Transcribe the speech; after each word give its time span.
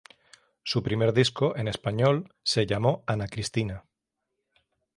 Su 0.63 0.81
primer 0.81 1.13
disco, 1.13 1.55
en 1.55 1.67
español, 1.67 2.33
se 2.41 2.65
llamó 2.65 3.03
"Ana 3.05 3.27
Cristina". 3.27 3.85